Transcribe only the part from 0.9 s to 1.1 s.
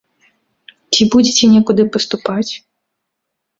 Ці